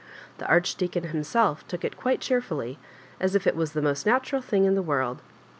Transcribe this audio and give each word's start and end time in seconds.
The 0.39 0.47
Archdeacon 0.47 1.03
himself 1.09 1.63
took 1.67 1.85
it 1.85 1.95
quite 1.95 2.21
cheerfully, 2.21 2.79
as 3.19 3.35
if 3.35 3.45
it 3.45 3.55
was 3.55 3.73
the 3.73 3.83
most 3.83 4.03
natural 4.07 4.41
thing 4.41 4.65
in 4.65 4.73
the 4.73 4.81
world. 4.81 5.21